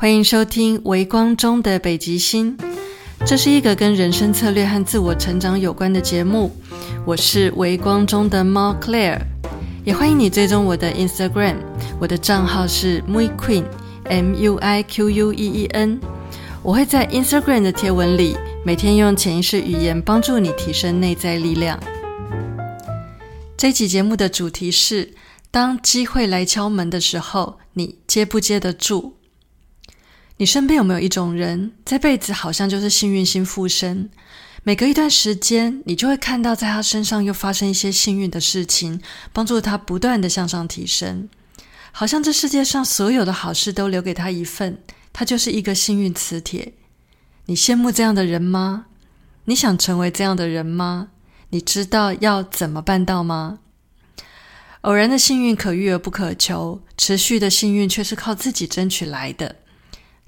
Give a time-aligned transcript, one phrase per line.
[0.00, 2.56] 欢迎收听《微光中的北极星》，
[3.26, 6.52] 这是一个跟人生策略和自我成长有关的节目。
[7.04, 9.18] 我是微光中的猫 Claire，
[9.84, 11.56] 也欢迎你追踪我的 Instagram，
[11.98, 15.98] 我的账号是 Mui Queen，M U I Q U E E N。
[16.62, 21.76] 我会在 Instagram 的贴文里，每天用潜意识语言帮助你提升内在力量。
[23.56, 25.14] 这期节目的主题是：
[25.50, 29.14] 当机会来敲门的时候，你接不接得住？
[30.38, 34.08] 你身边有没有一种人，这辈子好像就是幸运星附身？
[34.62, 39.00] 每隔一段时间，你就会看到在他身上又发生一些幸运的事情，
[39.32, 41.28] 帮助他不断的向上提升。
[41.90, 44.78] 好像这世界上所有的好事都留给他一份。
[45.12, 46.74] 他就是一个幸运磁铁，
[47.46, 48.86] 你羡慕这样的人吗？
[49.46, 51.08] 你想成为这样的人吗？
[51.50, 53.58] 你知道要怎么办到吗？
[54.82, 59.56] 偶然的幸运可遇而不可求，持续的幸运却是靠自己争取来的。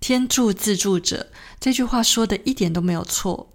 [0.00, 1.28] 天助自助者
[1.60, 3.48] 这句话说的一点都没有错。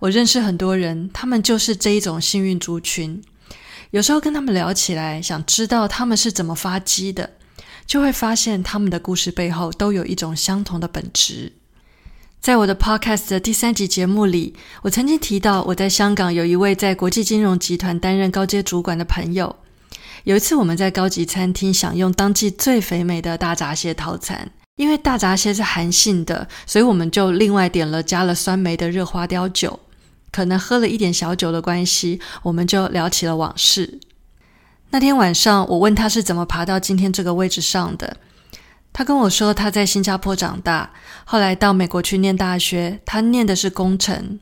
[0.00, 3.22] 我认识很多人，他们就是这一种幸运族群。
[3.90, 7.30] 有时候跟他们聊起来，想知道他们是怎么发迹的。
[7.86, 11.54] 就会发现他们的故事背后都有一种相同的本质。
[12.38, 19.56] 在我的 Podcast 的第三集节目里，我曾经提到我在香港有一位在国际金融集团担任高阶主管的朋友。
[20.24, 29.80] 有一次我们在高级餐厅享用当季最肥美的大闸蟹套餐，因为大闸蟹是寒性的，所以我们就另外点了加了酸梅的热花雕酒。
[30.30, 33.98] 可能喝了一点小酒的关系，我们就聊起了往事。
[34.90, 38.18] 那天晚上，我问他是怎么爬到今天这个位置上的。
[38.92, 40.92] 他跟我说，他在新加坡长大，
[41.24, 44.38] 后来到美国去念大学，他念的是工程。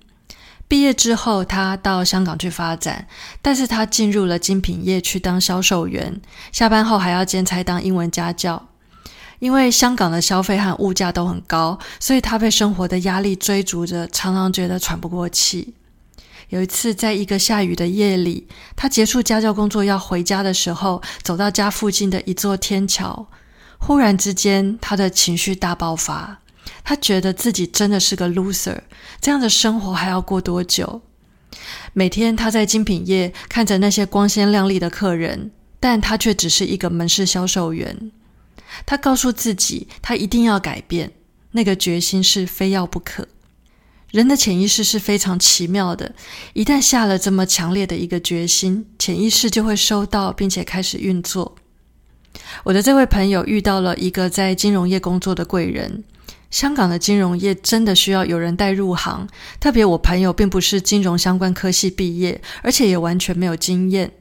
[0.69, 3.07] 毕业之后，他到香港去发展，
[3.41, 6.21] 但是他进入了精品业去当销售员，
[6.53, 8.69] 下班后还要兼差当英文家教。
[9.39, 15.75] 因为香港的消费和物价都很高，所以他被生活的压力追逐着，常常觉得喘不过气。
[16.51, 23.27] 有一次，在一个下雨的夜里，他结束家教工作要回家的时候，走到家附近的一座天桥，
[23.79, 26.39] 忽然之间，他的情绪大爆发。
[26.85, 28.79] 他觉得自己真的是个 loser，
[29.21, 31.03] 这样的生活还要过多久？
[31.93, 38.13] 每天他在精品业看着那些光鲜亮丽的客人，但他却只是一个门市销售员。
[38.85, 41.13] 他告诉自己，他一定要改变，
[41.53, 43.27] 那个决心是非要不可。
[44.13, 46.15] 人的潜意识是非常奇妙的，
[46.53, 51.57] 一旦下了这么强烈的一个决心，潜意识就会收到，并且开始运作。
[52.65, 56.05] 我的这位朋友遇到了一个在金融业工作的贵人。
[56.49, 59.29] 香港的金融业真的需要有人带入行，
[59.59, 64.13] 特别我朋友并不是金融相关科系毕业，而且也完全没有经验。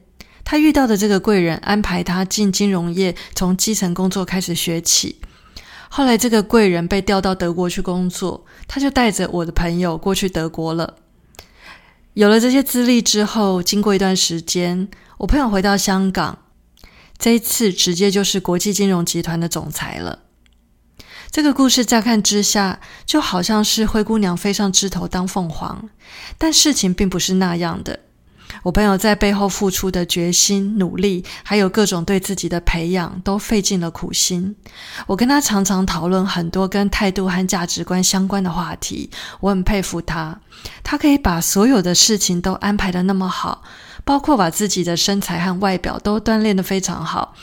[0.46, 5.20] 他遇到的这个贵人安排他进金融业，从基层工作开始学起。
[5.88, 10.94] 后来，这个贵人被调到德国去工作，他就带着我的朋友过去德国了。
[12.14, 16.38] 有了这些资历之后，经过一段时间，我朋友回到香港，
[17.18, 20.20] 这一次直接就是国际金融集团的总裁了。
[21.32, 25.90] 这个故事乍看之下，就好像是灰姑娘飞上枝头当凤凰，
[26.38, 27.98] 但事情并不是那样的。
[28.66, 34.56] 我朋友在背后付出的决心、努力，还有各种对自己的培养，都费尽了苦心。
[35.06, 40.40] 我跟他常常讨论很多跟态度和价值观相关的话题，我很佩服他。
[40.82, 43.62] 他可以把所有的事情都安排的那么好，
[44.04, 47.36] 包括把自己的身材和外表都锻炼的非常好，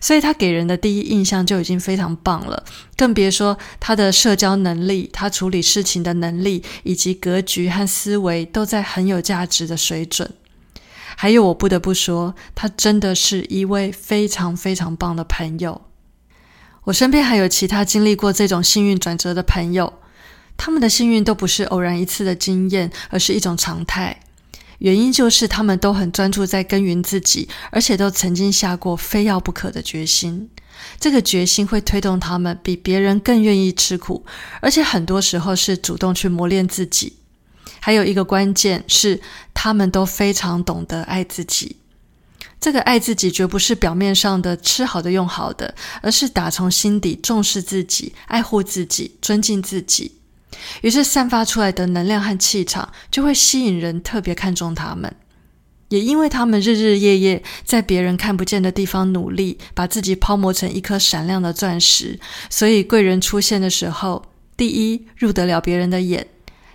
[0.00, 2.64] 所以他给人的第一印象就已经非常棒了。
[2.96, 10.28] 更别说他的社交能力、他处理事情的能力，以及格局和思维，都在很有价值的水准。
[11.24, 15.80] 还有，我不得不说，他真的是一位非常非常棒的朋友。
[16.82, 19.94] 我身边还有其他经历过这种幸运转折的朋友，
[20.58, 24.20] 他们的幸运都不是偶然一次的经验，而是一种常态。
[24.80, 30.50] 原因就是他们都很专注在耕耘自己，而且都曾经下过非要不可的决心。
[31.00, 34.26] 这个决心会推动他们比别人更愿意吃苦，
[34.60, 37.14] 而且很多时候是主动去磨练自己。
[37.80, 39.20] 还有一个关键是，
[39.64, 41.76] 他们都非常懂得爱自己。
[42.60, 50.16] 这个爱自己绝不是表面上的吃好的用好的，而是打从心底重视自己、爱护自己、尊敬自己。
[50.82, 55.10] 于是散发出来的能量和气场就会吸引人特别看重他们。
[55.88, 62.20] 也因为他们日日夜夜在别人看不见的地方努力，把自己抛磨成一颗闪亮的钻石，
[62.50, 64.26] 所以贵人出现的时候，
[64.58, 66.26] 第一入得了别人的眼。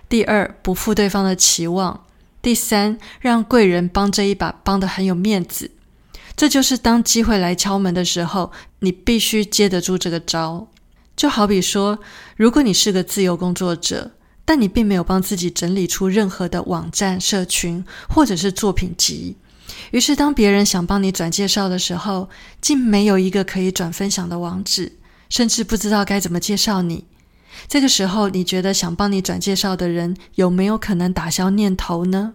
[0.08, 2.04] 第二，不负对方的期望；
[2.42, 5.70] 第三，让贵人帮这一把帮得很有面子。
[6.36, 10.68] 这就是当机会来敲门的时候，你必须接得住这个招。
[11.14, 11.98] 就好比说，
[12.36, 14.12] 如果你是个自由工作者，
[14.46, 19.36] 但你并没有帮自己整理出任何的网站、社群或者是作品集，
[19.90, 22.30] 于是当别人想帮你转介绍的时候，
[22.62, 24.92] 竟没有一个可以转分享的网址，
[25.28, 27.04] 甚至不知道该怎么介绍你。
[27.68, 32.34] 这个时候，你觉得想帮你转介绍的人有没有可能打消念头呢？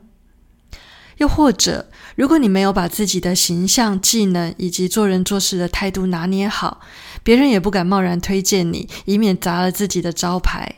[1.17, 6.81] 又或者，如果你没有把自己的形象、技能以及做人做事的态度拿捏好，
[7.23, 10.75] 别人也不敢贸然推荐你，以免砸了自己的招牌。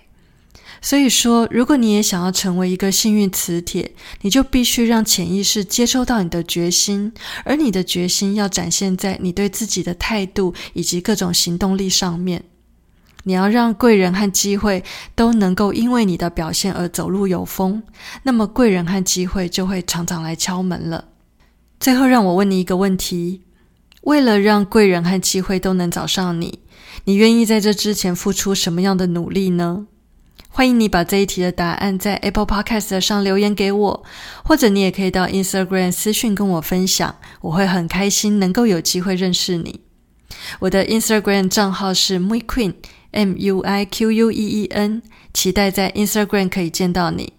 [0.80, 7.12] 所以说，如果你也想要成为一个幸运磁铁，你就必须让潜意识接收到你的决心，
[7.44, 12.44] 而你的决心要展现在你对自己的态度以及各种行动力上面。
[13.27, 14.81] 你要让贵人和机会
[15.13, 17.83] 都能够因为你的表现而走路有风，
[18.24, 21.09] 那么贵人和机会就会常常来敲门了。
[21.77, 23.41] 最后，让我问你一个问题：
[24.03, 26.59] 为了让贵人和机会都能找上你，
[27.03, 29.88] 你愿意在这之前付出什么样的努力呢？
[30.47, 34.06] 欢迎你把这一题的答案在 Apple Podcast 上留言给我，
[34.45, 39.81] 或者你也可以到 Instagram 私讯跟我分享，我会很开心能够有机会认识你。
[40.59, 42.75] 我的 Instagram 账号是 MuiQueen。
[43.18, 45.02] M U I Q U E E N，
[45.34, 47.34] 期待在 Instagram 可以见到你。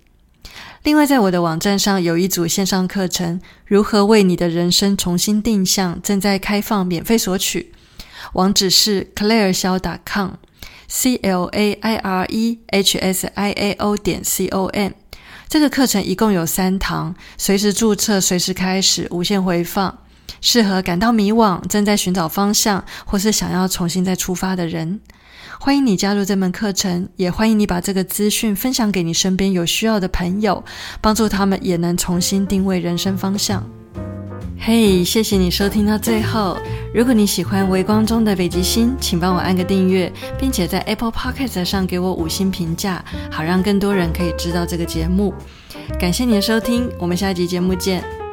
[0.82, 7.72] 另外，在我的网站上有一组线上课程，如何为你的人生重新定向，正在开放，免费索取。
[8.32, 14.48] 网址是 Claire 肖 .com，C L A I R E H S I A O 点 C
[14.48, 14.90] O M。
[15.48, 19.96] 这个课程一共有三堂，随时注册，随时开始，无限回放，
[20.40, 25.00] 适合感到迷惘、正在寻找方向，或是想要重新再出发的人。
[25.60, 30.64] 欢迎你加入这门课程，也欢迎你把这个资讯分享给你身边有需要的朋友，
[31.00, 33.68] 帮助他们也能重新定位人生方向。
[34.60, 36.56] 嘿，谢谢你收听到最后。
[36.94, 45.34] 如果你喜欢《微光中的北极星》，请帮我按个订阅，并且在 Apple Podcast 上给我五星评价，好让更多人可以知道这个节目。
[45.98, 48.27] 感谢你的收听，我们下一集节目见。